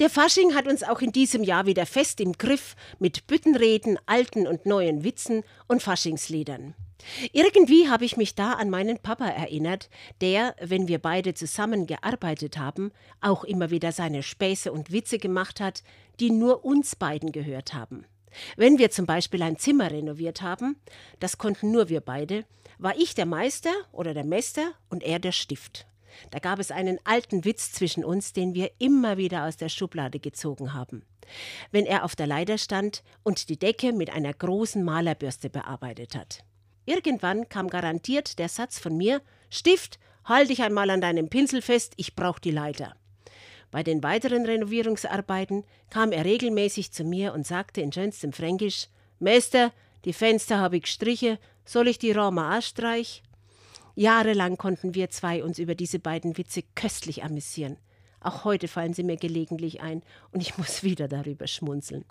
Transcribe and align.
Der 0.00 0.10
Fasching 0.10 0.54
hat 0.54 0.66
uns 0.66 0.82
auch 0.82 1.00
in 1.02 1.12
diesem 1.12 1.44
Jahr 1.44 1.66
wieder 1.66 1.86
fest 1.86 2.20
im 2.20 2.32
Griff 2.32 2.74
mit 2.98 3.28
Büttenreden, 3.28 3.96
alten 4.06 4.48
und 4.48 4.66
neuen 4.66 5.04
Witzen 5.04 5.44
und 5.68 5.84
Faschingsliedern. 5.84 6.74
Irgendwie 7.32 7.88
habe 7.88 8.04
ich 8.04 8.16
mich 8.16 8.34
da 8.34 8.54
an 8.54 8.70
meinen 8.70 8.98
Papa 8.98 9.26
erinnert, 9.26 9.88
der, 10.20 10.56
wenn 10.60 10.88
wir 10.88 10.98
beide 10.98 11.34
zusammen 11.34 11.86
gearbeitet 11.86 12.58
haben, 12.58 12.90
auch 13.20 13.44
immer 13.44 13.70
wieder 13.70 13.92
seine 13.92 14.24
Späße 14.24 14.72
und 14.72 14.90
Witze 14.90 15.18
gemacht 15.18 15.60
hat, 15.60 15.84
die 16.18 16.30
nur 16.30 16.64
uns 16.64 16.96
beiden 16.96 17.30
gehört 17.30 17.72
haben. 17.72 18.04
Wenn 18.56 18.78
wir 18.78 18.90
zum 18.90 19.06
Beispiel 19.06 19.42
ein 19.42 19.58
Zimmer 19.58 19.92
renoviert 19.92 20.42
haben, 20.42 20.76
das 21.20 21.38
konnten 21.38 21.70
nur 21.70 21.88
wir 21.88 22.00
beide, 22.00 22.44
war 22.78 22.96
ich 22.96 23.14
der 23.14 23.26
Meister 23.26 23.72
oder 23.92 24.12
der 24.12 24.24
Mester 24.24 24.72
und 24.88 25.04
er 25.04 25.20
der 25.20 25.32
Stift. 25.32 25.86
Da 26.30 26.38
gab 26.38 26.58
es 26.58 26.70
einen 26.70 26.98
alten 27.04 27.44
Witz 27.44 27.72
zwischen 27.72 28.04
uns, 28.04 28.32
den 28.32 28.54
wir 28.54 28.70
immer 28.78 29.16
wieder 29.16 29.44
aus 29.44 29.56
der 29.56 29.68
Schublade 29.68 30.20
gezogen 30.20 30.72
haben. 30.74 31.04
Wenn 31.70 31.86
er 31.86 32.04
auf 32.04 32.16
der 32.16 32.26
Leiter 32.26 32.58
stand 32.58 33.02
und 33.22 33.48
die 33.48 33.58
Decke 33.58 33.92
mit 33.92 34.10
einer 34.10 34.32
großen 34.32 34.84
Malerbürste 34.84 35.50
bearbeitet 35.50 36.14
hat. 36.14 36.44
Irgendwann 36.86 37.48
kam 37.48 37.68
garantiert 37.68 38.38
der 38.38 38.48
Satz 38.48 38.78
von 38.78 38.96
mir: 38.96 39.22
Stift, 39.50 39.98
halt 40.24 40.50
dich 40.50 40.62
einmal 40.62 40.90
an 40.90 41.00
deinem 41.00 41.28
Pinsel 41.28 41.62
fest, 41.62 41.94
ich 41.96 42.14
brauch 42.14 42.38
die 42.38 42.50
Leiter. 42.50 42.94
Bei 43.70 43.82
den 43.82 44.02
weiteren 44.02 44.44
Renovierungsarbeiten 44.44 45.64
kam 45.90 46.12
er 46.12 46.24
regelmäßig 46.24 46.92
zu 46.92 47.04
mir 47.04 47.32
und 47.34 47.46
sagte 47.46 47.80
in 47.80 47.92
schönstem 47.92 48.32
Fränkisch: 48.32 48.88
Meister, 49.18 49.72
die 50.04 50.12
Fenster 50.12 50.58
habe 50.58 50.76
ich 50.76 50.82
gestrichen, 50.82 51.38
soll 51.64 51.88
ich 51.88 51.98
die 51.98 52.12
Roma 52.12 52.58
auch 52.58 52.62
streich? 52.62 53.22
Jahrelang 53.94 54.56
konnten 54.56 54.94
wir 54.94 55.10
zwei 55.10 55.44
uns 55.44 55.58
über 55.58 55.74
diese 55.74 55.98
beiden 55.98 56.36
Witze 56.36 56.62
köstlich 56.74 57.22
amüsieren. 57.22 57.76
Auch 58.20 58.44
heute 58.44 58.68
fallen 58.68 58.94
sie 58.94 59.04
mir 59.04 59.16
gelegentlich 59.16 59.82
ein 59.82 60.02
und 60.32 60.40
ich 60.40 60.58
muss 60.58 60.82
wieder 60.82 61.08
darüber 61.08 61.46
schmunzeln. 61.46 62.04